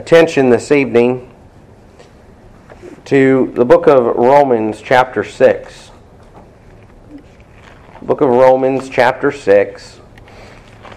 [0.00, 1.30] attention this evening
[3.04, 5.90] to the book of Romans, chapter 6.
[8.00, 10.00] Book of Romans, chapter 6.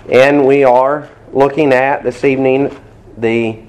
[0.09, 2.73] And we are looking at this evening
[3.17, 3.59] the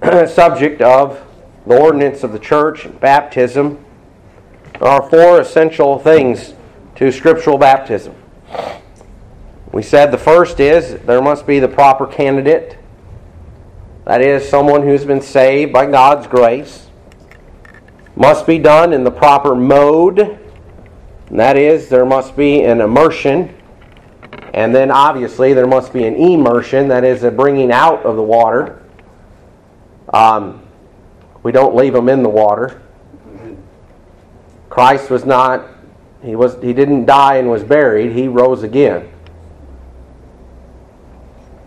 [0.26, 1.22] subject of
[1.66, 3.84] the ordinance of the church, baptism.
[4.78, 6.54] There are four essential things
[6.94, 8.14] to scriptural baptism.
[9.72, 12.78] We said the first is there must be the proper candidate.
[14.04, 16.88] That is, someone who's been saved by God's grace.
[18.16, 20.38] Must be done in the proper mode.
[21.30, 23.54] That is, there must be an immersion.
[24.52, 26.88] And then, obviously, there must be an immersion.
[26.88, 28.82] That is, a bringing out of the water.
[30.12, 30.62] Um,
[31.42, 32.82] we don't leave them in the water.
[34.68, 35.66] Christ was not,
[36.22, 38.12] he, was, he didn't die and was buried.
[38.12, 39.10] He rose again.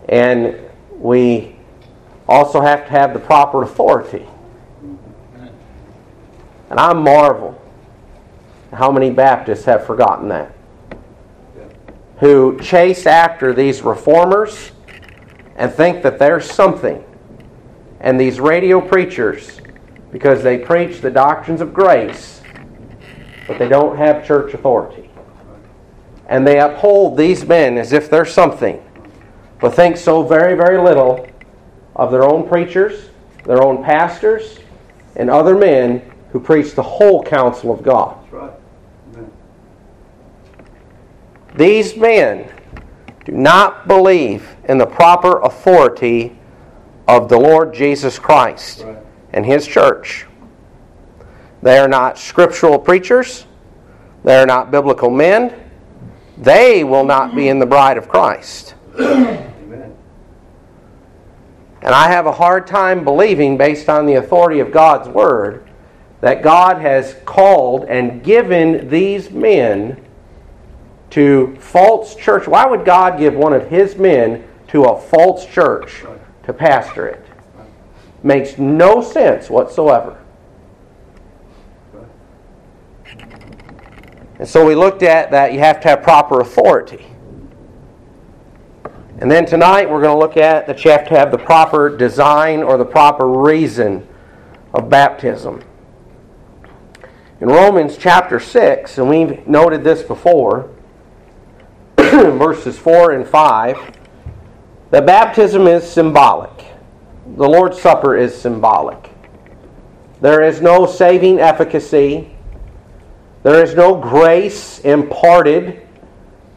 [0.08, 0.56] And
[0.92, 1.53] we
[2.28, 4.26] also have to have the proper authority.
[6.70, 7.60] And I marvel
[8.72, 10.52] how many Baptists have forgotten that.
[12.18, 14.72] Who chase after these reformers
[15.56, 17.04] and think that there's something.
[18.00, 19.60] And these radio preachers,
[20.10, 22.42] because they preach the doctrines of grace,
[23.46, 25.10] but they don't have church authority.
[26.26, 28.82] And they uphold these men as if they're something
[29.64, 31.26] but think so very, very little
[31.96, 33.10] of their own preachers,
[33.44, 34.58] their own pastors,
[35.16, 38.18] and other men who preach the whole counsel of God.
[38.30, 38.52] Right.
[41.54, 42.50] These men
[43.24, 46.36] do not believe in the proper authority
[47.06, 48.98] of the Lord Jesus Christ right.
[49.32, 50.26] and His church.
[51.62, 53.46] They are not scriptural preachers.
[54.24, 55.70] They are not biblical men.
[56.36, 58.74] They will not be in the bride of Christ.
[61.84, 65.68] And I have a hard time believing, based on the authority of God's Word,
[66.22, 70.02] that God has called and given these men
[71.10, 72.48] to false church.
[72.48, 76.02] Why would God give one of His men to a false church
[76.44, 77.26] to pastor it?
[78.22, 80.18] Makes no sense whatsoever.
[84.38, 87.04] And so we looked at that you have to have proper authority.
[89.20, 91.88] And then tonight we're going to look at that you have to have the proper
[91.96, 94.06] design or the proper reason
[94.72, 95.62] of baptism.
[97.40, 100.68] In Romans chapter 6, and we've noted this before,
[101.96, 103.92] verses 4 and 5,
[104.90, 106.64] that baptism is symbolic.
[107.36, 109.10] The Lord's Supper is symbolic.
[110.20, 112.34] There is no saving efficacy.
[113.44, 115.86] There is no grace imparted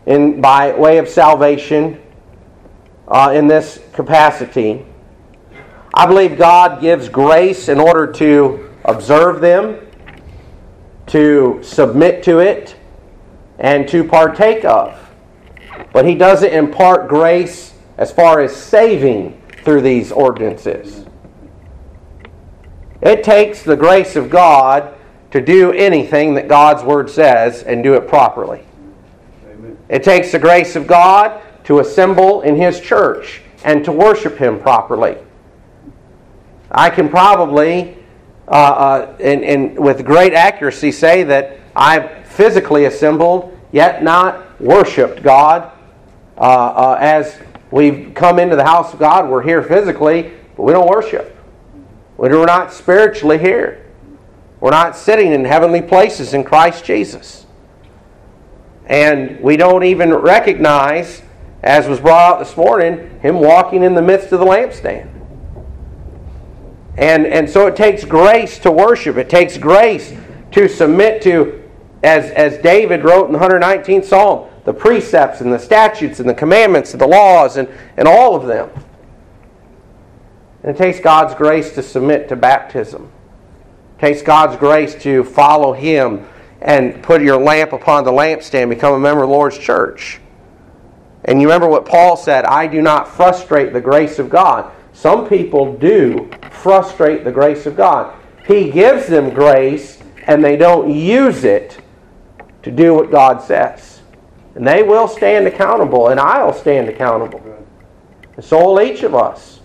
[0.07, 2.01] in, by way of salvation
[3.07, 4.85] uh, in this capacity.
[5.93, 9.79] I believe God gives grace in order to observe them,
[11.07, 12.75] to submit to it,
[13.59, 14.99] and to partake of.
[15.93, 21.05] But He doesn't impart grace as far as saving through these ordinances.
[23.01, 24.93] It takes the grace of God
[25.31, 28.63] to do anything that God's Word says and do it properly.
[29.45, 29.77] Amen.
[29.89, 34.57] It takes the grace of God to assemble in His church and to worship Him
[34.59, 35.17] properly.
[36.71, 37.97] I can probably,
[38.47, 45.21] uh, uh, and, and with great accuracy, say that I've physically assembled, yet not worshiped
[45.21, 45.71] God.
[46.37, 47.37] Uh, uh, as
[47.69, 51.37] we've come into the house of God, we're here physically, but we don't worship.
[52.15, 53.85] We're not spiritually here.
[54.61, 57.45] We're not sitting in heavenly places in Christ Jesus.
[58.85, 61.21] And we don't even recognize
[61.63, 65.09] as was brought out this morning, him walking in the midst of the lampstand.
[66.97, 69.17] And, and so it takes grace to worship.
[69.17, 70.13] It takes grace
[70.51, 71.63] to submit to,
[72.03, 76.33] as, as David wrote in the 119th Psalm, the precepts and the statutes and the
[76.33, 78.69] commandments and the laws and, and all of them.
[80.63, 83.11] And it takes God's grace to submit to baptism.
[83.97, 86.27] It takes God's grace to follow Him
[86.61, 90.19] and put your lamp upon the lampstand, become a member of the Lord's church.
[91.27, 94.71] And you remember what Paul said I do not frustrate the grace of God.
[94.93, 98.15] Some people do frustrate the grace of God.
[98.47, 101.79] He gives them grace and they don't use it
[102.63, 104.01] to do what God says.
[104.55, 107.41] And they will stand accountable, and I'll stand accountable.
[108.35, 109.59] And so will each of us.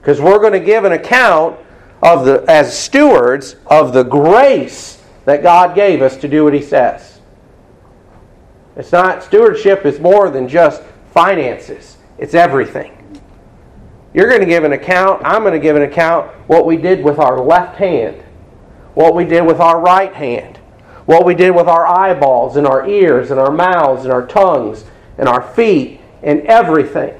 [0.00, 1.58] Because we're going to give an account
[2.02, 6.62] of the as stewards of the grace that God gave us to do what He
[6.62, 7.15] says.
[8.76, 10.82] It's not, stewardship is more than just
[11.12, 12.92] finances, it's everything.
[14.12, 15.20] You're going to give an account.
[15.26, 18.22] I'm going to give an account what we did with our left hand,
[18.94, 20.56] what we did with our right hand,
[21.04, 24.84] what we did with our eyeballs and our ears and our mouths and our tongues
[25.18, 27.14] and our feet and everything.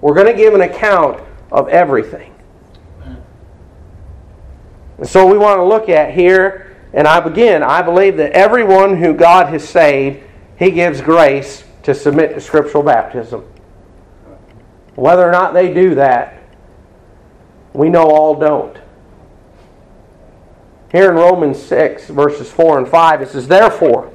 [0.00, 2.34] We're going to give an account of everything.
[4.98, 8.96] And so we want to look at here, and I begin, I believe that everyone
[8.96, 10.24] who God has saved,
[10.58, 13.44] He gives grace to submit to scriptural baptism.
[14.96, 16.42] Whether or not they do that,
[17.72, 18.76] we know all don't.
[20.90, 24.12] Here in Romans 6, verses 4 and 5, it says, Therefore,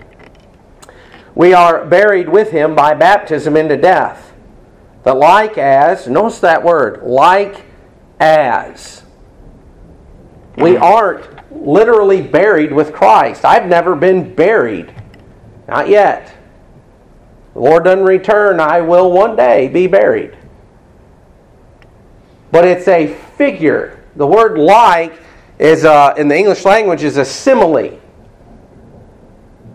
[1.33, 4.33] we are buried with him by baptism into death.
[5.03, 7.65] That like as, notice that word, like
[8.19, 9.03] as.
[10.57, 13.45] We aren't literally buried with Christ.
[13.45, 14.93] I've never been buried.
[15.67, 16.35] Not yet.
[17.53, 20.37] The Lord doesn't return, I will one day be buried
[22.53, 23.99] but it's a figure.
[24.15, 25.19] The word like
[25.57, 27.99] is uh, in the English language is a simile.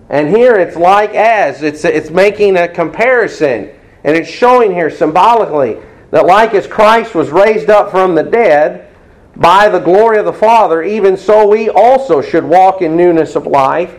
[0.09, 1.65] And here it's like as.
[1.65, 3.71] It's, it's making a comparison.
[4.05, 5.79] And it's showing here symbolically
[6.13, 8.95] that like as Christ was raised up from the dead
[9.35, 13.49] by the glory of the Father, even so we also should walk in newness of
[13.49, 13.99] life.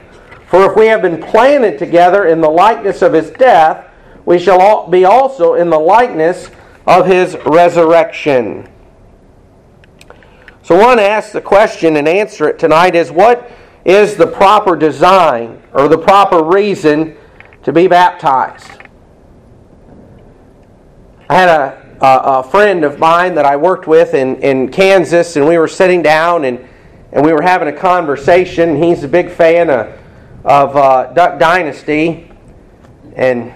[0.49, 3.85] For if we have been planted together in the likeness of his death,
[4.25, 6.49] we shall be also in the likeness
[6.87, 8.67] of his resurrection.
[10.63, 13.51] So, one want to ask the question and answer it tonight is what
[13.85, 17.15] is the proper design or the proper reason
[17.63, 18.69] to be baptized?
[21.29, 25.35] I had a, a, a, friend of mine that I worked with in, in Kansas,
[25.35, 26.67] and we were sitting down and,
[27.11, 28.81] and we were having a conversation.
[28.81, 29.95] He's a big fan of,
[30.43, 32.31] of uh, Duck Dynasty,
[33.15, 33.53] and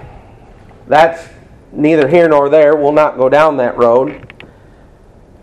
[0.87, 1.29] that's
[1.71, 2.75] neither here nor there.
[2.75, 4.29] We'll not go down that road.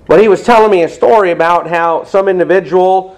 [0.06, 3.16] But he was telling me a story about how some individual,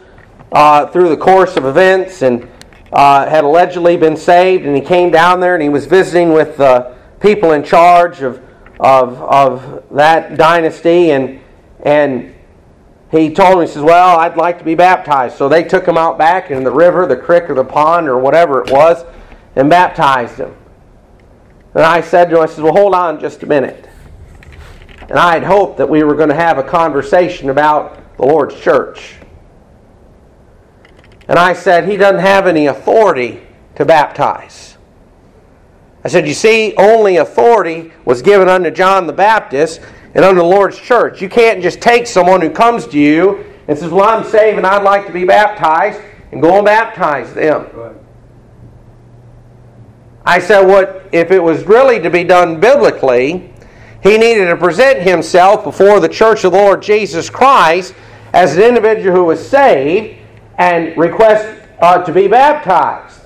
[0.52, 2.48] uh, through the course of events, and
[2.92, 6.58] uh, had allegedly been saved, and he came down there and he was visiting with
[6.58, 8.42] the people in charge of,
[8.78, 11.40] of, of that dynasty, and,
[11.80, 12.34] and
[13.12, 15.36] he told him, he says, Well, I'd like to be baptized.
[15.36, 18.18] So they took him out back in the river, the creek, or the pond, or
[18.18, 19.04] whatever it was,
[19.54, 20.56] and baptized him.
[21.74, 23.86] And I said to him, I said, Well, hold on just a minute.
[25.02, 28.58] And I had hoped that we were going to have a conversation about the Lord's
[28.58, 29.16] church.
[31.28, 33.42] And I said, He doesn't have any authority
[33.74, 34.78] to baptize.
[36.02, 39.82] I said, You see, only authority was given unto John the Baptist
[40.14, 41.22] and unto the Lord's church.
[41.22, 44.66] You can't just take someone who comes to you and says, Well, I'm saved and
[44.66, 46.00] I'd like to be baptized,
[46.30, 47.68] and go and baptize them.
[47.74, 47.96] Right.
[50.24, 53.52] I said, What if it was really to be done biblically?
[54.02, 57.94] He needed to present himself before the church of the Lord Jesus Christ
[58.32, 60.18] as an individual who was saved
[60.58, 63.20] and request uh, to be baptized.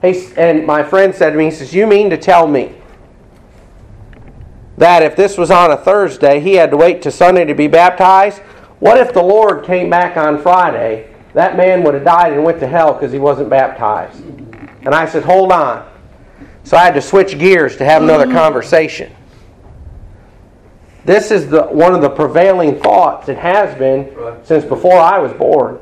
[0.00, 2.76] He, and my friend said to me, he says, You mean to tell me
[4.76, 7.68] that if this was on a Thursday, he had to wait to Sunday to be
[7.68, 8.40] baptized?
[8.80, 11.14] What if the Lord came back on Friday?
[11.32, 14.22] That man would have died and went to hell because he wasn't baptized.
[14.24, 15.88] And I said, Hold on.
[16.64, 19.12] So I had to switch gears to have another conversation.
[21.04, 23.28] This is the, one of the prevailing thoughts.
[23.28, 24.14] It has been
[24.44, 25.78] since before I was born.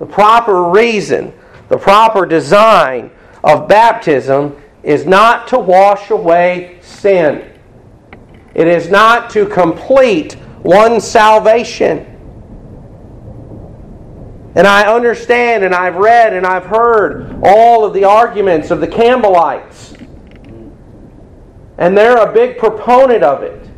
[0.00, 1.32] The proper reason,
[1.68, 3.10] the proper design
[3.44, 7.52] of baptism is not to wash away sin.
[8.54, 12.06] It is not to complete one's salvation.
[14.54, 18.86] And I understand and I've read and I've heard all of the arguments of the
[18.86, 20.00] Campbellites.
[21.78, 23.68] And they're a big proponent of it.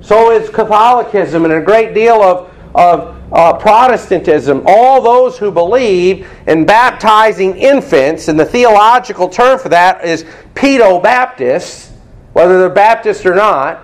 [0.00, 4.62] So is Catholicism and a great deal of, of uh, Protestantism.
[4.66, 11.02] All those who believe in baptizing infants, and the theological term for that is pedo
[11.02, 11.92] Baptists,
[12.32, 13.80] whether they're Baptists or not.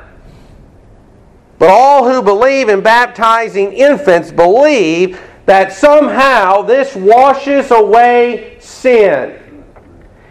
[1.58, 9.42] But all who believe in baptizing infants believe that somehow this washes away sin.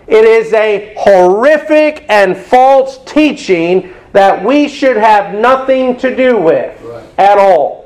[0.07, 6.79] It is a horrific and false teaching that we should have nothing to do with
[6.83, 7.03] right.
[7.17, 7.84] at all.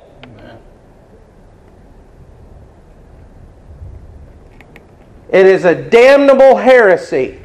[5.32, 7.40] It is a damnable heresy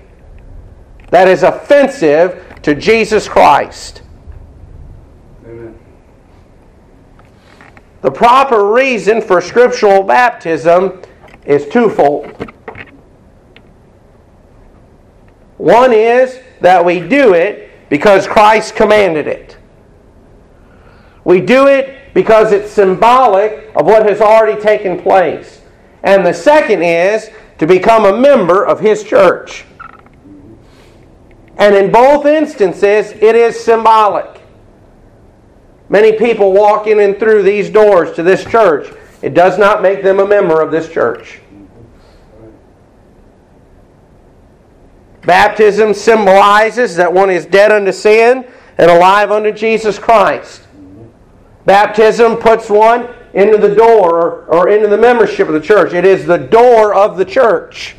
[1.11, 4.03] that is offensive to Jesus Christ.
[5.45, 5.79] Amen.
[8.01, 11.03] The proper reason for scriptural baptism
[11.45, 12.53] is twofold.
[15.59, 19.57] One is that we do it because Christ commanded it.
[21.25, 25.61] We do it because it's symbolic of what has already taken place.
[26.03, 29.65] And the second is to become a member of His church.
[31.57, 34.43] And in both instances, it is symbolic.
[35.89, 38.93] Many people walk in and through these doors to this church.
[39.23, 41.41] It does not make them a member of this church.
[45.23, 48.45] Baptism symbolizes that one is dead unto sin
[48.77, 50.63] and alive unto Jesus Christ.
[51.65, 55.93] Baptism puts one into the door or, into the membership of the church.
[55.93, 57.97] It is the door of the church.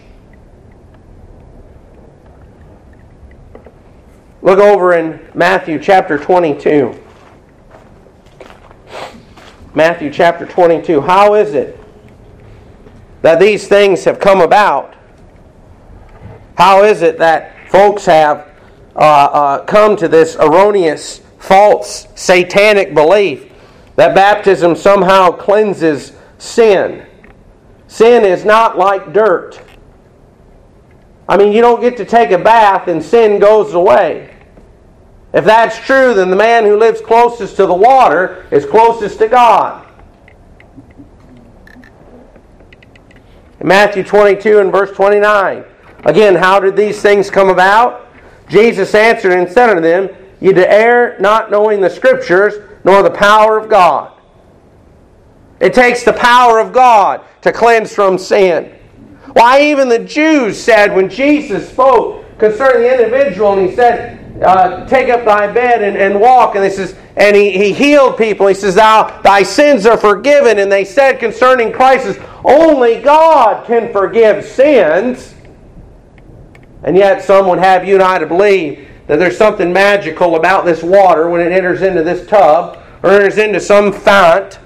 [4.42, 6.98] Look over in Matthew chapter 22.
[9.74, 11.02] Matthew chapter 22.
[11.02, 11.78] How is it
[13.22, 14.96] that these things have come about?
[16.58, 18.48] How is it that folks have
[18.96, 23.52] uh, uh, come to this erroneous, false, satanic belief
[23.96, 27.06] that baptism somehow cleanses sin?
[27.88, 29.60] Sin is not like dirt.
[31.28, 34.32] I mean, you don't get to take a bath and sin goes away.
[35.34, 39.28] If that's true, then the man who lives closest to the water is closest to
[39.28, 39.86] God.
[43.60, 45.66] In Matthew 22 and verse 29,
[46.06, 48.08] again, how did these things come about?
[48.48, 50.10] Jesus answered and said unto them,
[50.40, 52.54] to err not knowing the Scriptures,
[52.86, 54.14] nor the power of God.
[55.60, 58.72] It takes the power of God to cleanse from sin.
[59.34, 64.86] Why, even the Jews said when Jesus spoke concerning the individual, and he said, uh,
[64.88, 66.56] take up thy bed and, and walk.
[66.56, 68.48] And he says, and he, he healed people.
[68.48, 70.60] He says, Thou thy sins are forgiven.
[70.60, 75.34] And they said concerning Christ, only God can forgive sins.
[76.84, 80.66] And yet some would have you and I to believe that there's something magical about
[80.66, 84.60] this water when it enters into this tub, or enters into some font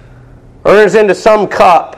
[0.64, 1.96] or enters into some cup.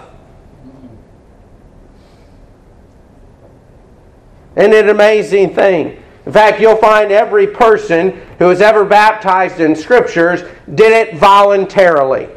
[4.55, 6.01] Isn't it an amazing thing?
[6.25, 10.41] In fact, you'll find every person who was ever baptized in scriptures
[10.73, 12.27] did it voluntarily.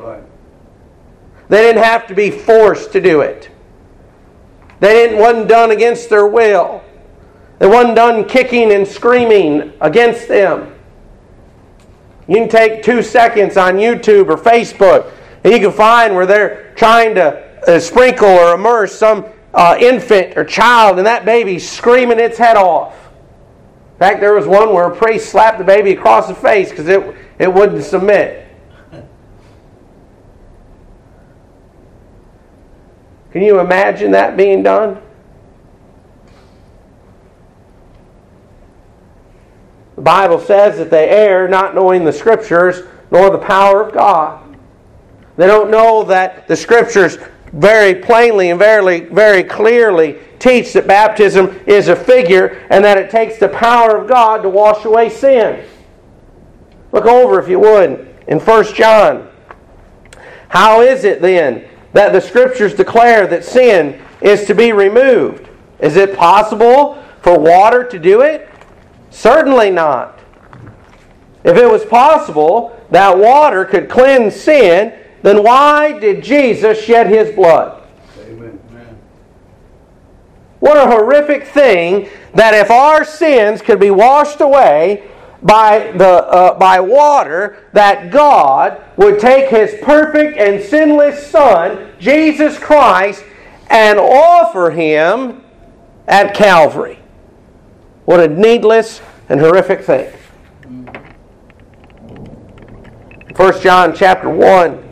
[1.48, 3.50] They didn't have to be forced to do it.
[4.80, 6.83] They didn't wasn't done against their will.
[7.58, 10.74] They wasn't done kicking and screaming against them.
[12.26, 15.12] You can take two seconds on YouTube or Facebook,
[15.44, 20.36] and you can find where they're trying to uh, sprinkle or immerse some uh, infant
[20.36, 22.94] or child, and that baby's screaming its head off.
[23.92, 26.88] In fact, there was one where a priest slapped the baby across the face because
[26.88, 28.48] it, it wouldn't submit.
[33.30, 35.00] Can you imagine that being done?
[40.04, 44.56] Bible says that they err not knowing the Scriptures nor the power of God.
[45.36, 47.18] They don't know that the Scriptures
[47.52, 53.10] very plainly and very, very clearly teach that baptism is a figure and that it
[53.10, 55.64] takes the power of God to wash away sin.
[56.92, 59.28] Look over, if you would, in 1 John.
[60.48, 65.48] How is it then that the Scriptures declare that sin is to be removed?
[65.78, 68.48] Is it possible for water to do it?
[69.14, 70.18] Certainly not.
[71.44, 74.92] If it was possible that water could cleanse sin,
[75.22, 77.86] then why did Jesus shed his blood?
[78.18, 78.58] Amen.
[80.58, 85.08] What a horrific thing that if our sins could be washed away
[85.44, 92.58] by, the, uh, by water, that God would take his perfect and sinless Son, Jesus
[92.58, 93.24] Christ,
[93.70, 95.44] and offer him
[96.08, 96.98] at Calvary.
[98.04, 100.12] What a needless and horrific thing.
[103.36, 104.84] 1 John chapter 1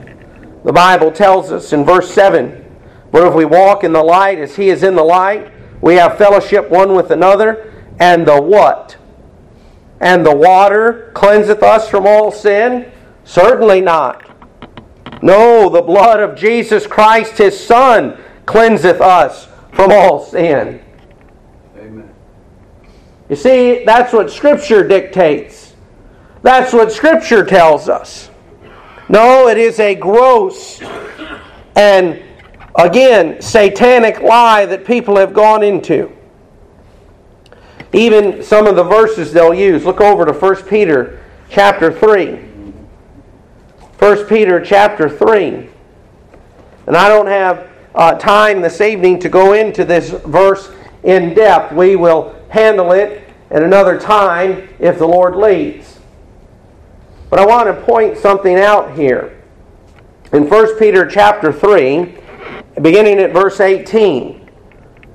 [0.64, 2.64] the Bible tells us in verse 7
[3.10, 5.50] But if we walk in the light as He is in the light,
[5.80, 8.96] we have fellowship one with another, and the what?
[10.00, 12.90] And the water cleanseth us from all sin?
[13.24, 14.28] Certainly not.
[15.22, 18.16] No, the blood of Jesus Christ, His Son,
[18.46, 20.81] cleanseth us from all sin.
[23.32, 25.72] You see, that's what Scripture dictates.
[26.42, 28.28] That's what Scripture tells us.
[29.08, 30.82] No, it is a gross
[31.74, 32.22] and,
[32.74, 36.12] again, satanic lie that people have gone into.
[37.94, 39.86] Even some of the verses they'll use.
[39.86, 42.36] Look over to 1 Peter chapter 3.
[43.98, 45.70] 1 Peter chapter 3.
[46.86, 50.70] And I don't have uh, time this evening to go into this verse
[51.02, 51.72] in depth.
[51.72, 55.98] We will handle it at another time if the Lord leads.
[57.30, 59.42] But I want to point something out here.
[60.34, 62.14] In 1 Peter chapter 3,
[62.82, 64.50] beginning at verse 18.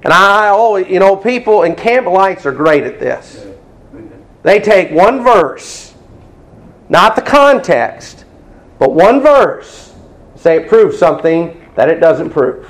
[0.02, 3.46] And I always, you know, people and Campbellites are great at this.
[4.42, 5.94] They take one verse,
[6.90, 8.26] not the context,
[8.80, 9.94] but one verse,
[10.36, 12.68] say it proves something that it doesn't prove.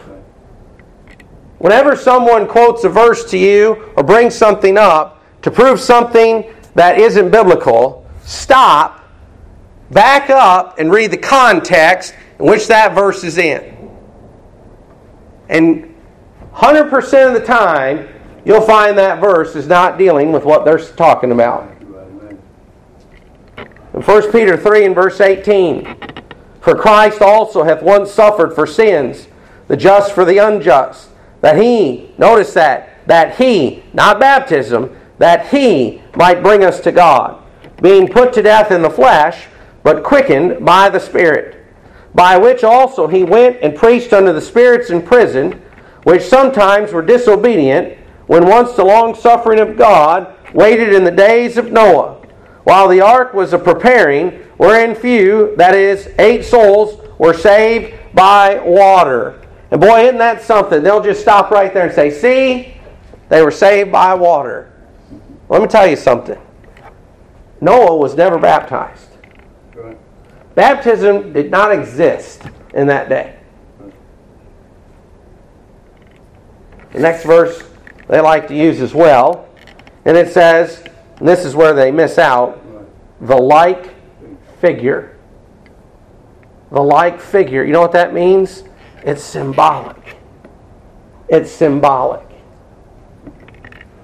[1.59, 6.45] Whenever someone quotes a verse to you or brings something up to prove something
[6.75, 9.03] that isn't biblical, stop,
[9.89, 13.89] back up, and read the context in which that verse is in.
[15.49, 15.95] And
[16.53, 18.07] 100% of the time,
[18.45, 21.71] you'll find that verse is not dealing with what they're talking about.
[23.93, 25.97] In 1 Peter 3 and verse 18,
[26.61, 29.27] For Christ also hath once suffered for sins,
[29.67, 31.09] the just for the unjust,
[31.47, 37.41] that he, notice that, that he, not baptism, that he might bring us to God,
[37.81, 39.47] being put to death in the flesh,
[39.81, 41.65] but quickened by the Spirit,
[42.13, 45.53] by which also he went and preached unto the spirits in prison,
[46.03, 51.55] which sometimes were disobedient, when once the long suffering of God waited in the days
[51.55, 52.15] of Noah,
[52.65, 58.59] while the ark was a preparing, wherein few, that is, eight souls, were saved by
[58.59, 59.46] water.
[59.71, 60.81] And boy, isn't that something?
[60.81, 62.73] They'll just stop right there and say, See,
[63.29, 64.71] they were saved by water.
[65.49, 66.39] Let me tell you something.
[67.59, 69.09] Noah was never baptized.
[70.55, 72.43] Baptism did not exist
[72.73, 73.37] in that day.
[76.93, 77.63] The next verse
[78.07, 79.47] they like to use as well.
[80.05, 80.83] And it says,
[81.19, 82.61] and this is where they miss out,
[83.21, 83.93] the like
[84.59, 85.17] figure.
[86.71, 87.63] The like figure.
[87.63, 88.63] You know what that means?
[89.07, 90.17] It's symbolic.
[91.29, 92.27] It's symbolic.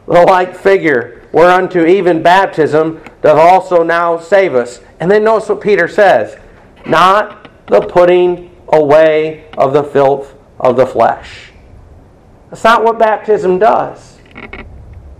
[0.07, 4.79] The like figure, whereunto even baptism doth also now save us.
[5.01, 6.37] And then notice what Peter says
[6.85, 11.51] not the putting away of the filth of the flesh.
[12.49, 14.19] That's not what baptism does.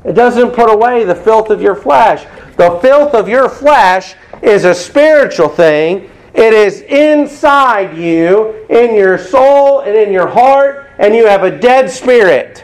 [0.06, 2.26] It doesn't put away the filth of your flesh.
[2.56, 6.10] The filth of your flesh is a spiritual thing.
[6.34, 11.58] It is inside you, in your soul and in your heart, and you have a
[11.58, 12.64] dead spirit.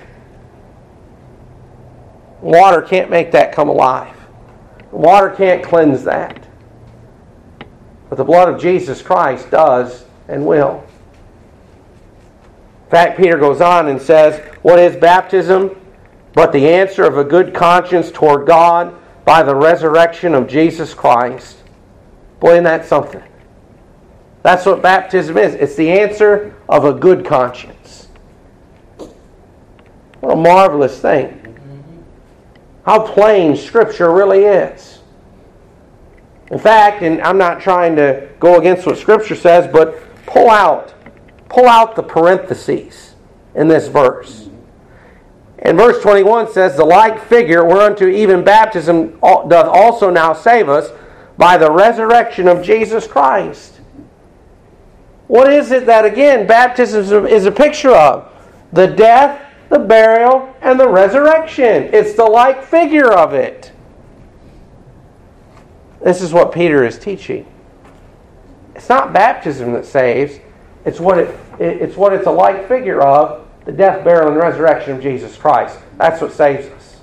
[2.41, 4.15] Water can't make that come alive.
[4.91, 6.47] Water can't cleanse that.
[8.09, 10.83] But the blood of Jesus Christ does and will.
[12.85, 15.79] In fact, Peter goes on and says, What is baptism?
[16.33, 21.57] But the answer of a good conscience toward God by the resurrection of Jesus Christ.
[22.39, 23.21] Boy, isn't that something?
[24.43, 25.53] That's what baptism is.
[25.55, 28.07] It's the answer of a good conscience.
[30.19, 31.35] What a marvelous thing.
[32.85, 34.99] How plain Scripture really is.
[36.51, 40.93] In fact, and I'm not trying to go against what Scripture says, but pull out
[41.49, 43.15] pull out the parentheses
[43.55, 44.49] in this verse.
[45.59, 50.91] And verse 21 says, The like figure whereunto even baptism doth also now save us
[51.37, 53.78] by the resurrection of Jesus Christ.
[55.29, 58.33] What is it that, again, baptism is a picture of?
[58.73, 59.39] The death,
[59.69, 61.91] the burial, and the resurrection.
[61.93, 63.71] It's the like figure of it.
[66.03, 67.45] This is what Peter is teaching.
[68.73, 70.39] It's not baptism that saves,
[70.83, 74.93] it's what, it, it's what it's a like figure of the death, burial, and resurrection
[74.93, 75.77] of Jesus Christ.
[75.97, 77.01] That's what saves us.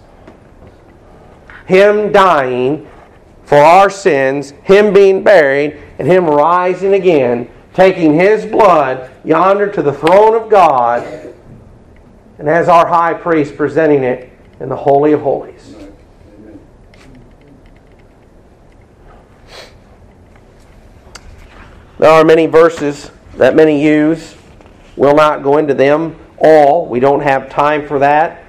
[1.67, 2.91] Him dying
[3.45, 9.83] for our sins, Him being buried, and Him rising again, taking His blood yonder to
[9.83, 11.03] the throne of God,
[12.39, 15.77] and as our high priest presenting it in the Holy of Holies.
[21.99, 24.37] There are many verses that many use.
[24.97, 26.87] We'll not go into them all.
[26.87, 28.43] We don't have time for that.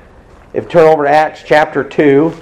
[0.54, 2.34] If turn over to Acts chapter 2,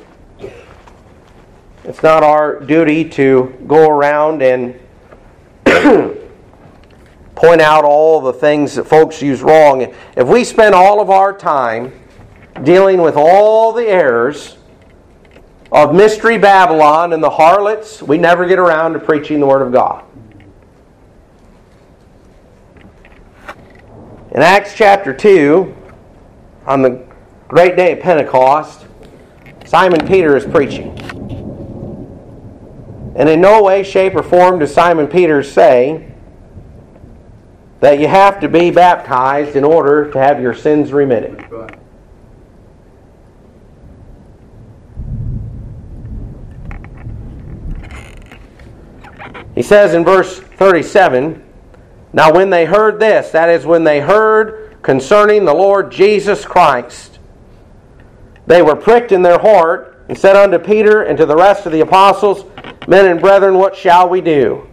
[1.84, 4.80] it's not our duty to go around and
[7.36, 9.93] point out all the things that folks use wrong.
[10.15, 11.91] If we spend all of our time
[12.63, 14.58] dealing with all the errors
[15.71, 19.74] of Mystery Babylon and the harlots, we never get around to preaching the Word of
[19.74, 20.06] God.
[24.32, 25.76] In Acts chapter 2,
[26.65, 27.06] on the
[27.48, 28.86] great day of Pentecost,
[29.65, 30.98] Simon Peter is preaching.
[33.15, 36.14] And in no way, shape, or form does Simon Peter say
[37.79, 41.45] that you have to be baptized in order to have your sins remitted.
[49.55, 51.41] He says in verse 37
[52.13, 57.19] Now, when they heard this, that is, when they heard concerning the Lord Jesus Christ,
[58.47, 61.71] they were pricked in their heart and said unto Peter and to the rest of
[61.71, 62.45] the apostles,
[62.88, 64.67] Men and brethren, what shall we do?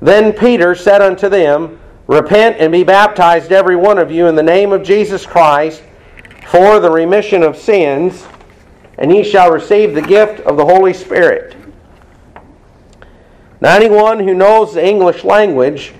[0.00, 4.42] Then Peter said unto them, Repent and be baptized, every one of you, in the
[4.42, 5.82] name of Jesus Christ,
[6.46, 8.26] for the remission of sins,
[8.98, 11.56] and ye shall receive the gift of the Holy Spirit.
[13.60, 15.94] Now, anyone who knows the English language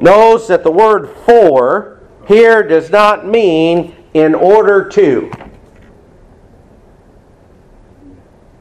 [0.00, 5.30] knows that the word for here does not mean in order to.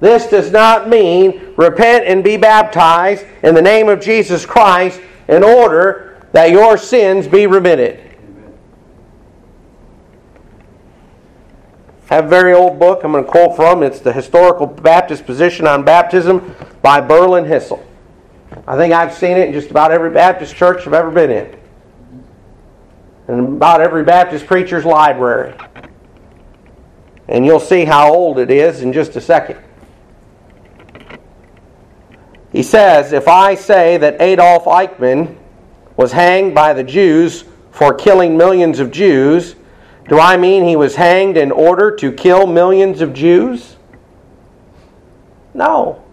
[0.02, 5.44] This does not mean repent and be baptized in the name of Jesus Christ in
[5.44, 8.00] order that your sins be remitted.
[12.10, 13.82] I have a very old book I'm going to quote from.
[13.82, 17.84] It's The Historical Baptist Position on Baptism by Berlin Hissel.
[18.68, 21.60] I think I've seen it in just about every Baptist church I've ever been in.
[23.28, 25.56] And about every Baptist preacher's library.
[27.28, 29.60] And you'll see how old it is in just a second.
[32.52, 35.38] He says, If I say that Adolf Eichmann
[36.04, 39.56] was hanged by the Jews for killing millions of Jews,
[40.10, 43.78] do I mean he was hanged in order to kill millions of Jews?
[45.54, 46.04] No.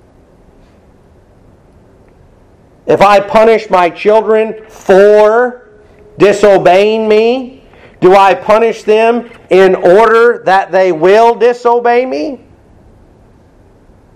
[2.87, 5.69] If I punish my children for
[6.19, 7.65] disobeying me,
[8.01, 12.45] do I punish them in order that they will disobey me?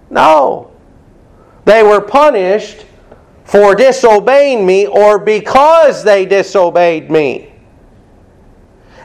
[0.09, 0.71] No.
[1.65, 2.87] They were punished
[3.45, 7.53] for disobeying me or because they disobeyed me.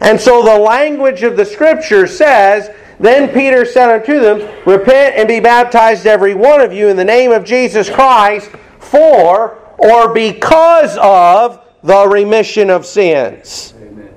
[0.02, 5.28] And so the language of the scripture says, Then Peter said unto them, Repent and
[5.28, 8.49] be baptized, every one of you, in the name of Jesus Christ,
[8.80, 13.73] for or because of the remission of sins.
[13.82, 14.13] Amen.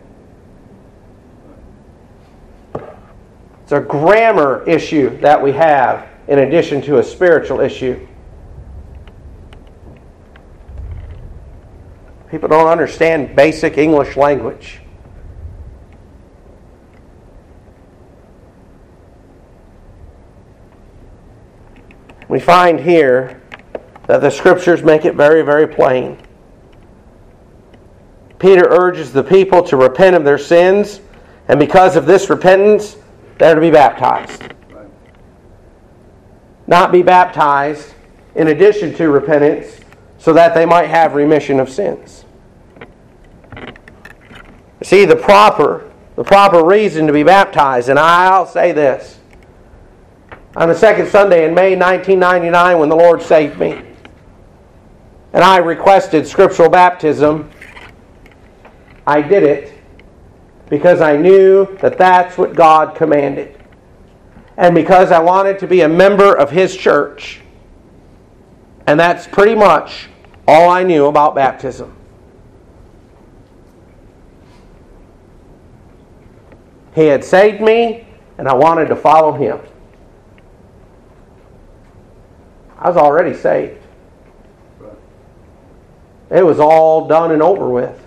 [3.63, 8.07] It's a grammar issue that we have in addition to a spiritual issue.
[12.33, 14.81] People don't understand basic English language.
[22.29, 23.43] We find here
[24.07, 26.17] that the scriptures make it very, very plain.
[28.39, 31.03] Peter urges the people to repent of their sins,
[31.49, 32.97] and because of this repentance,
[33.37, 34.43] they're to be baptized.
[36.67, 37.93] Not be baptized
[38.35, 39.82] in addition to repentance,
[40.23, 42.25] so that they might have remission of sins.
[44.81, 49.19] See, the proper, the proper reason to be baptized, and I'll say this.
[50.55, 53.83] On the second Sunday in May 1999, when the Lord saved me,
[55.33, 57.51] and I requested scriptural baptism,
[59.05, 59.77] I did it
[60.69, 63.59] because I knew that that's what God commanded.
[64.57, 67.41] And because I wanted to be a member of His church.
[68.87, 70.09] And that's pretty much
[70.47, 71.97] all I knew about baptism.
[76.95, 78.07] He had saved me,
[78.39, 79.59] and I wanted to follow him.
[82.79, 83.79] I was already saved.
[86.31, 87.99] It was all done and over with.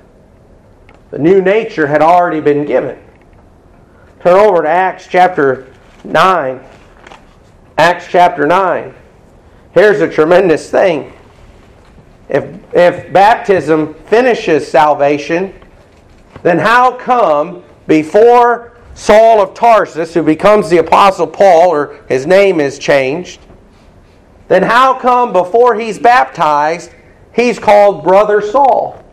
[1.12, 3.00] The new nature had already been given.
[4.22, 5.72] Turn over to Acts chapter
[6.04, 6.60] 9.
[7.78, 8.94] Acts chapter 9.
[9.74, 11.14] Here's a tremendous thing.
[12.30, 15.54] If, if baptism finishes salvation,
[16.44, 22.60] then how come before Saul of Tarsus, who becomes the Apostle Paul, or his name
[22.60, 23.42] is changed,
[24.48, 26.92] then how come before he's baptized,
[27.34, 29.04] he's called Brother Saul?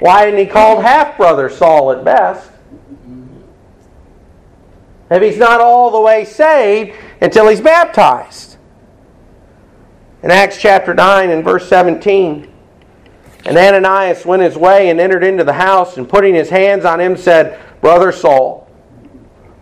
[0.00, 2.50] Why isn't he called half brother Saul at best?
[5.10, 8.51] If he's not all the way saved until he's baptized
[10.22, 12.48] in Acts chapter 9 and verse 17.
[13.44, 17.00] And Ananias went his way and entered into the house, and putting his hands on
[17.00, 18.68] him, said, Brother Saul,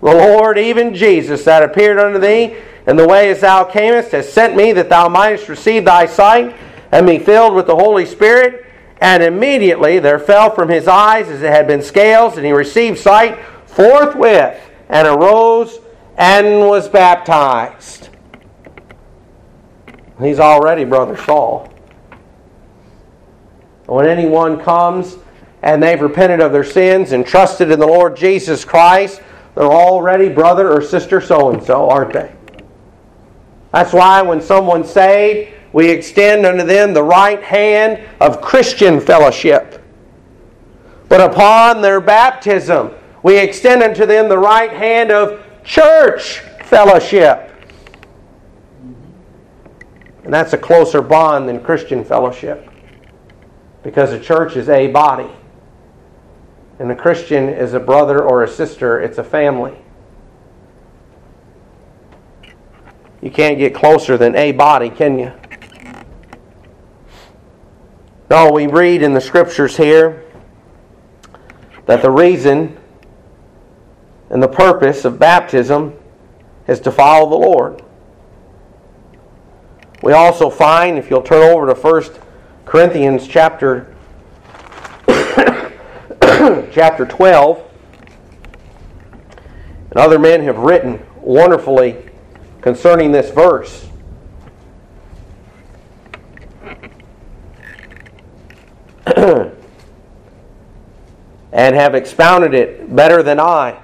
[0.02, 4.30] the Lord, even Jesus, that appeared unto thee in the way as thou camest, has
[4.30, 6.54] sent me that thou mightest receive thy sight
[6.92, 8.66] and be filled with the Holy Spirit.
[9.00, 12.98] And immediately there fell from his eyes as it had been scales, and he received
[12.98, 15.78] sight forthwith, and arose
[16.18, 18.09] and was baptized.
[20.22, 21.72] He's already Brother Saul.
[23.86, 25.16] When anyone comes
[25.62, 29.20] and they've repented of their sins and trusted in the Lord Jesus Christ,
[29.54, 32.32] they're already brother or sister so and so, aren't they?
[33.72, 39.82] That's why when someone's saved, we extend unto them the right hand of Christian fellowship.
[41.08, 47.49] But upon their baptism, we extend unto them the right hand of church fellowship.
[50.30, 52.70] And that's a closer bond than Christian fellowship.
[53.82, 55.28] Because a church is a body.
[56.78, 59.76] And a Christian is a brother or a sister, it's a family.
[63.20, 65.32] You can't get closer than a body, can you?
[68.30, 70.26] No, we read in the scriptures here
[71.86, 72.78] that the reason
[74.28, 75.92] and the purpose of baptism
[76.68, 77.82] is to follow the Lord.
[80.02, 82.04] We also find, if you'll turn over to 1
[82.64, 83.94] Corinthians chapter
[86.72, 87.62] chapter 12,
[89.90, 91.96] and other men have written wonderfully
[92.62, 93.88] concerning this verse.
[101.52, 103.78] and have expounded it better than I.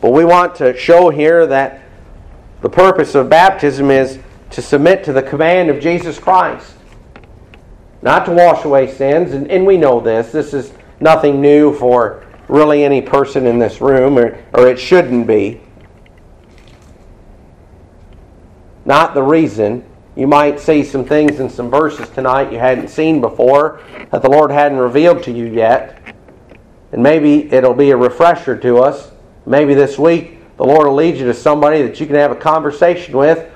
[0.00, 1.82] But we want to show here that
[2.62, 4.18] the purpose of baptism is
[4.54, 6.74] to submit to the command of Jesus Christ,
[8.02, 9.32] not to wash away sins.
[9.32, 10.30] And, and we know this.
[10.30, 15.26] This is nothing new for really any person in this room, or, or it shouldn't
[15.26, 15.60] be.
[18.84, 19.84] Not the reason.
[20.14, 23.80] You might see some things in some verses tonight you hadn't seen before
[24.12, 26.14] that the Lord hadn't revealed to you yet.
[26.92, 29.10] And maybe it'll be a refresher to us.
[29.46, 32.36] Maybe this week the Lord will lead you to somebody that you can have a
[32.36, 33.50] conversation with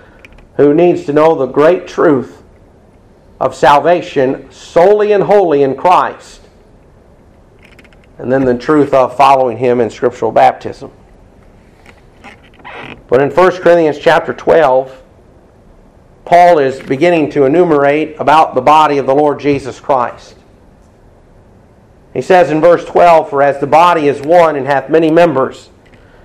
[0.59, 2.43] who needs to know the great truth
[3.41, 6.43] of salvation solely and wholly in Christ.
[8.19, 10.91] And then the truth of following Him in scriptural baptism.
[13.07, 15.03] But in 1 Corinthians chapter 12,
[16.25, 20.35] Paul is beginning to enumerate about the body of the Lord Jesus Christ.
[22.13, 25.71] He says in verse 12, For as the body is one and hath many members,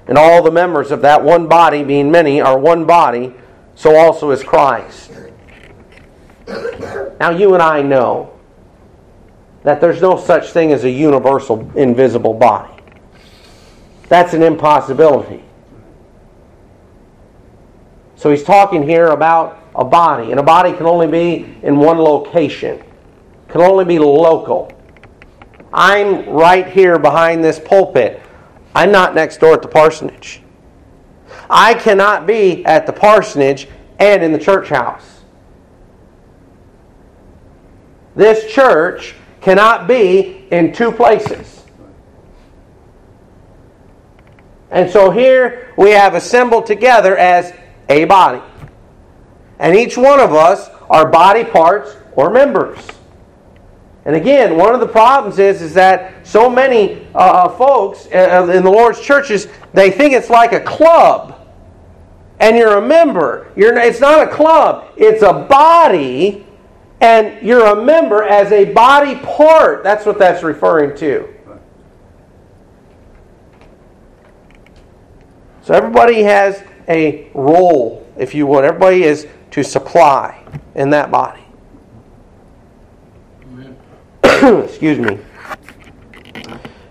[0.07, 3.35] and all the members of that one body, being many, are one body,
[3.75, 5.11] so also is Christ.
[7.19, 8.33] Now, you and I know
[9.63, 12.73] that there's no such thing as a universal invisible body.
[14.09, 15.43] That's an impossibility.
[18.15, 21.97] So he's talking here about a body, and a body can only be in one
[21.97, 22.83] location,
[23.47, 24.71] can only be local.
[25.73, 28.21] I'm right here behind this pulpit.
[28.75, 30.42] I'm not next door at the parsonage.
[31.55, 33.67] I cannot be at the parsonage
[33.99, 35.21] and in the church house.
[38.15, 41.63] This church cannot be in two places.
[44.71, 47.53] And so here we have assembled together as
[47.87, 48.41] a body.
[49.59, 52.79] And each one of us are body parts or members.
[54.05, 58.51] And again, one of the problems is, is that so many uh, uh folks uh,
[58.51, 61.32] in the Lord's churches, they think it's like a club.
[62.43, 63.49] And you're a member.
[63.55, 66.45] You're, it's not a club, it's a body.
[66.99, 69.81] And you're a member as a body part.
[69.81, 71.33] That's what that's referring to.
[75.61, 78.65] So everybody has a role, if you would.
[78.65, 81.45] Everybody is to supply in that body.
[84.65, 85.17] Excuse me.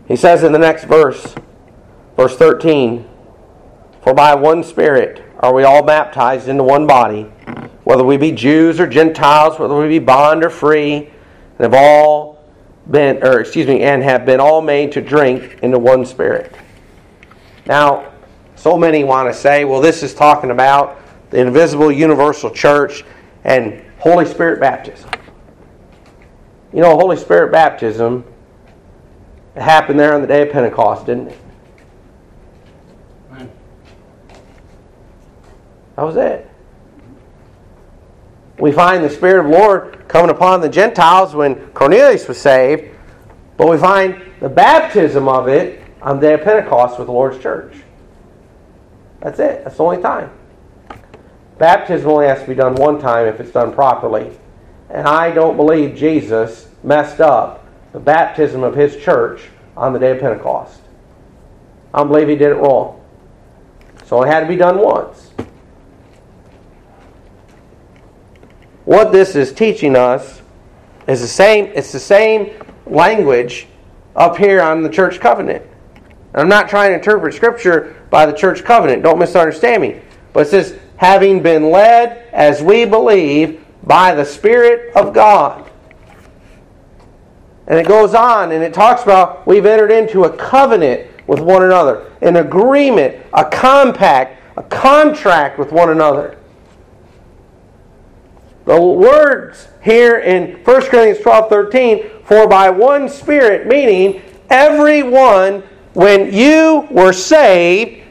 [0.09, 1.35] He says in the next verse,
[2.17, 3.07] verse 13,
[4.03, 7.23] For by one Spirit are we all baptized into one body,
[7.85, 11.11] whether we be Jews or Gentiles, whether we be bond or free,
[11.59, 12.45] and have all
[12.91, 16.55] been, or excuse me, and have been all made to drink into one Spirit.
[17.67, 18.13] Now,
[18.55, 21.01] so many want to say, well, this is talking about
[21.31, 23.05] the invisible universal church,
[23.45, 25.11] and Holy Spirit baptism.
[26.73, 28.25] You know, Holy Spirit baptism
[29.57, 31.39] happened there on the day of Pentecost, didn't it?
[35.97, 36.49] That was it.
[38.59, 42.95] We find the Spirit of the Lord coming upon the Gentiles when Cornelius was saved,
[43.57, 47.43] but we find the baptism of it on the day of Pentecost with the Lord's
[47.43, 47.75] church.
[49.21, 49.65] That's it.
[49.65, 50.31] That's the only time.
[51.59, 54.31] Baptism only has to be done one time if it's done properly.
[54.91, 59.43] And I don't believe Jesus messed up the baptism of his church
[59.77, 60.81] on the day of Pentecost.
[61.95, 63.01] I don't believe he did it wrong.
[64.07, 65.31] So it had to be done once.
[68.85, 70.43] What this is teaching us
[71.07, 72.51] is the same, it's the same
[72.87, 73.67] language
[74.17, 75.65] up here on the church covenant.
[76.35, 79.03] I'm not trying to interpret scripture by the church covenant.
[79.03, 80.01] Don't misunderstand me.
[80.33, 85.71] But it says having been led, as we believe, by the Spirit of God.
[87.67, 91.63] And it goes on and it talks about we've entered into a covenant with one
[91.63, 96.39] another, an agreement, a compact, a contract with one another.
[98.65, 105.63] The words here in 1 Corinthians 12 13, for by one Spirit, meaning everyone,
[105.95, 108.03] when you were saved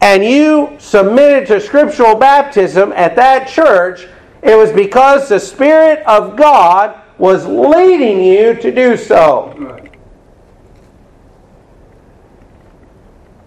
[0.00, 4.06] and you submitted to scriptural baptism at that church,
[4.42, 9.76] it was because the Spirit of God was leading you to do so.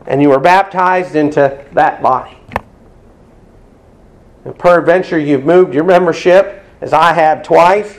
[0.06, 2.38] And you were baptized into that body.
[4.46, 7.98] And peradventure, you've moved your membership, as I have twice.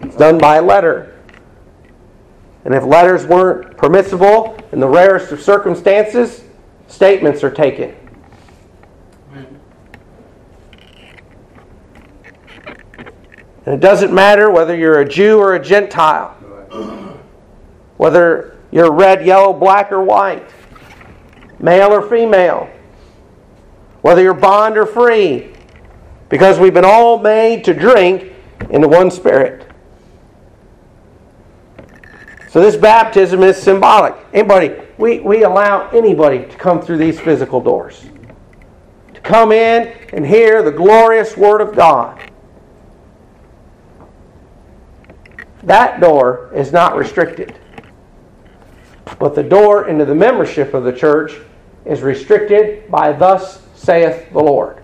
[0.00, 1.20] It's done by letter.
[2.64, 6.44] And if letters weren't permissible in the rarest of circumstances,
[6.86, 7.94] statements are taken.
[13.64, 16.30] And it doesn't matter whether you're a Jew or a Gentile,
[17.96, 20.48] whether you're red, yellow, black, or white,
[21.60, 22.68] male or female,
[24.00, 25.51] whether you're bond or free,
[26.32, 28.32] because we've been all made to drink
[28.70, 29.70] into one spirit.
[32.48, 34.14] So this baptism is symbolic.
[34.32, 38.06] Anybody, we, we allow anybody to come through these physical doors.
[39.12, 42.18] To come in and hear the glorious Word of God.
[45.64, 47.58] That door is not restricted.
[49.18, 51.34] But the door into the membership of the church
[51.84, 54.82] is restricted by thus saith the Lord.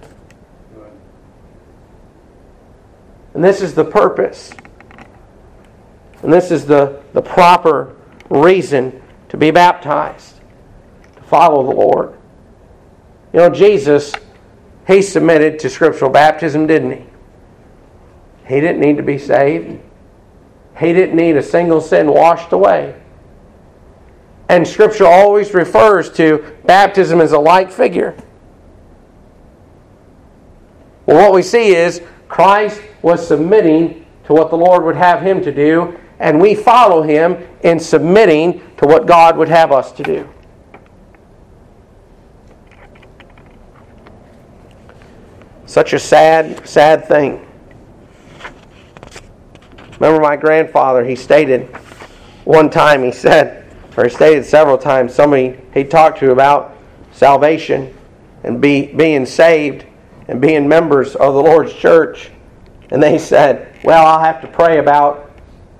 [3.34, 4.52] And this is the purpose.
[6.22, 7.94] And this is the, the proper
[8.28, 10.40] reason to be baptized,
[11.16, 12.18] to follow the Lord.
[13.32, 14.12] You know, Jesus,
[14.86, 17.06] he submitted to scriptural baptism, didn't he?
[18.46, 19.80] He didn't need to be saved.
[20.78, 22.98] He didn't need a single sin washed away.
[24.48, 28.16] And Scripture always refers to baptism as a like figure.
[31.04, 35.42] Well, what we see is Christ was submitting to what the Lord would have him
[35.42, 40.02] to do, and we follow him in submitting to what God would have us to
[40.02, 40.28] do.
[45.66, 47.46] Such a sad, sad thing.
[50.00, 51.66] Remember my grandfather, he stated
[52.44, 56.76] one time, he said, or he stated several times, somebody he talked to about
[57.12, 57.94] salvation
[58.44, 59.84] and be, being saved
[60.28, 62.30] and being members of the Lord's church.
[62.90, 65.30] And they said, Well, I'll have to pray about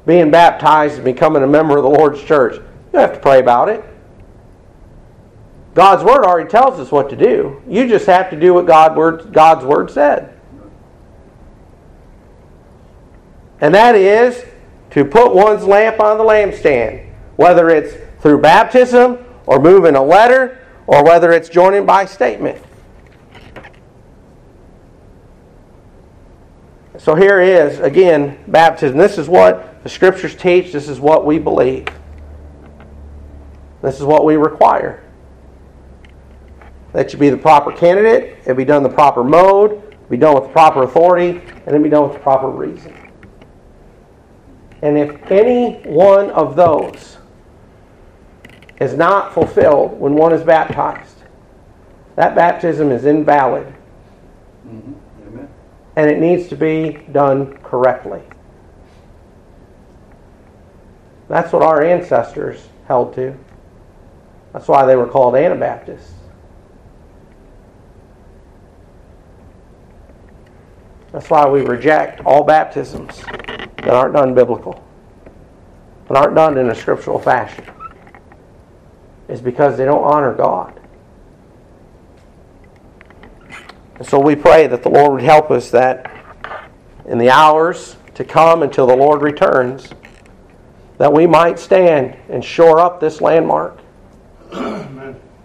[0.07, 2.57] being baptized and becoming a member of the Lord's church.
[2.92, 3.85] You have to pray about it.
[5.75, 7.62] God's Word already tells us what to do.
[7.68, 10.38] You just have to do what God word, God's Word said.
[13.61, 14.44] and that is
[14.90, 20.64] to put one's lamp on the lampstand, whether it's through baptism or moving a letter
[20.87, 22.62] or whether it's joining by statement.
[27.09, 28.99] So here is, again, baptism.
[28.99, 31.87] This is what the scriptures teach, this is what we believe,
[33.81, 35.03] this is what we require.
[36.92, 40.49] That you be the proper candidate, it be done the proper mode, be done with
[40.49, 42.94] the proper authority, and then be done with the proper reason.
[44.83, 47.16] And if any one of those
[48.83, 51.23] is not fulfilled when one is baptized,
[52.16, 53.66] that baptism is invalid.
[54.66, 55.08] Mm-hmm.
[55.98, 58.22] And it needs to be done correctly.
[61.28, 63.37] That's what our ancestors held to.
[64.52, 66.12] That's why they were called Anabaptists.
[71.11, 73.20] That's why we reject all baptisms
[73.78, 74.80] that aren't done biblical,
[76.06, 77.64] that aren't done in a scriptural fashion,
[79.27, 80.77] is because they don't honor God.
[83.99, 86.11] And so we pray that the Lord would help us that
[87.07, 89.88] in the hours to come until the Lord returns,
[90.99, 93.79] that we might stand and shore up this landmark.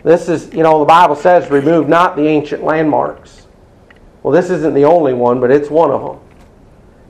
[0.03, 3.47] This is, you know, the Bible says, remove not the ancient landmarks.
[4.21, 6.19] Well, this isn't the only one, but it's one of them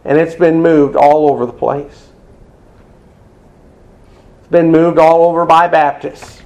[0.06, 2.10] and it's been moved all over the place.
[4.40, 6.42] It's been moved all over by Baptists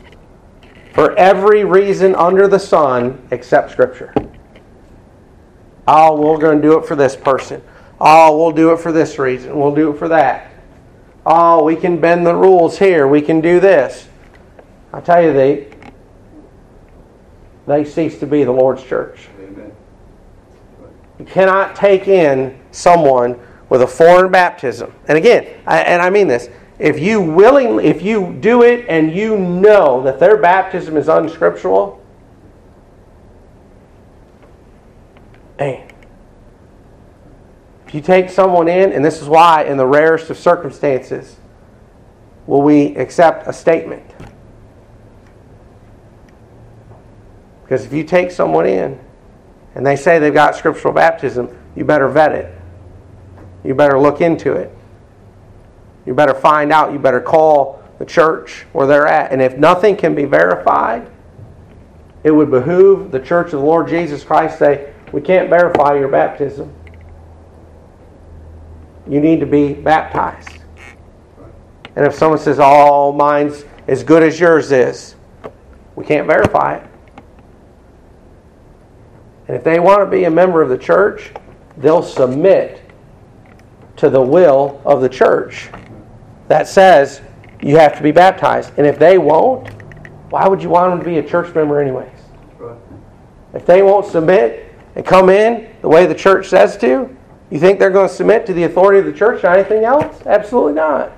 [0.93, 4.13] for every reason under the sun except Scripture.
[5.87, 7.61] Oh, we're going to do it for this person.
[7.99, 9.57] Oh, we'll do it for this reason.
[9.57, 10.51] We'll do it for that.
[11.25, 13.07] Oh, we can bend the rules here.
[13.07, 14.07] We can do this.
[14.93, 15.67] I tell you, they
[17.65, 19.27] they cease to be the Lord's church.
[19.39, 19.71] Amen.
[21.19, 23.37] You cannot take in someone
[23.69, 28.01] with a foreign baptism, and again, I, and I mean this, if you willingly, if
[28.01, 32.01] you do it and you know that their baptism is unscriptural,
[35.59, 35.91] man,
[37.87, 41.37] if you take someone in, and this is why, in the rarest of circumstances,
[42.45, 44.03] will we accept a statement.
[47.63, 48.99] Because if you take someone in
[49.75, 52.53] and they say they've got scriptural baptism, you better vet it.
[53.63, 54.71] You better look into it.
[56.05, 56.93] You better find out.
[56.93, 59.31] You better call the church where they're at.
[59.33, 61.09] And if nothing can be verified,
[62.23, 66.09] it would behoove the church of the Lord Jesus Christ say, We can't verify your
[66.09, 66.73] baptism.
[69.09, 70.59] You need to be baptized.
[71.95, 75.15] And if someone says, Oh, mine's as good as yours is,
[75.95, 76.89] we can't verify it.
[79.47, 81.31] And if they want to be a member of the church,
[81.77, 82.81] they'll submit
[83.95, 85.69] to the will of the church
[86.49, 87.21] that says
[87.61, 88.73] you have to be baptized.
[88.77, 89.69] And if they won't,
[90.29, 92.11] why would you want them to be a church member, anyways?
[93.53, 94.66] If they won't submit
[94.97, 97.15] and come in the way the church says to,
[97.51, 100.25] you think they're going to submit to the authority of the church or anything else?
[100.25, 101.11] Absolutely not.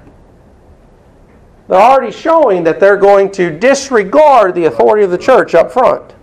[1.69, 6.13] They're already showing that they're going to disregard the authority of the church up front.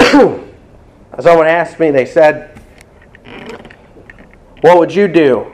[1.20, 2.58] Someone asked me, they said,
[4.62, 5.52] What would you do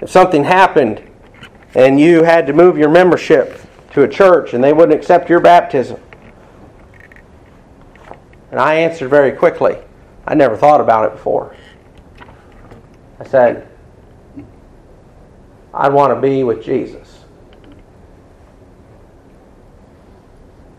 [0.00, 1.02] if something happened
[1.74, 3.60] and you had to move your membership
[3.92, 6.00] to a church and they wouldn't accept your baptism?
[8.50, 9.76] And I answered very quickly.
[10.26, 11.56] I never thought about it before.
[13.18, 13.68] I said,
[15.72, 17.24] I want to be with Jesus.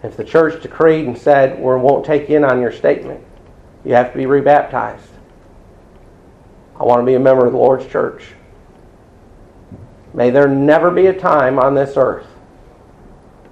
[0.04, 3.24] If the church decreed and said, we won't take in on your statement,
[3.84, 5.10] you have to be rebaptized.
[6.80, 8.24] I want to be a member of the Lord's church.
[10.14, 12.28] May there never be a time on this earth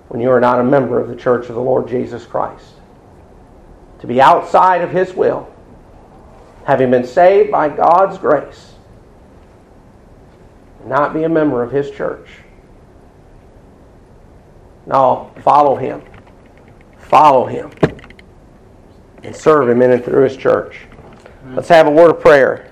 [0.07, 2.65] when you are not a member of the church of the Lord Jesus Christ.
[3.99, 5.51] To be outside of His will,
[6.65, 8.73] having been saved by God's grace,
[10.85, 12.29] not be a member of His church.
[14.85, 16.03] No, follow Him
[17.05, 17.71] follow him
[19.23, 20.81] and serve him in and through his church.
[21.53, 22.71] Let's have a word of prayer.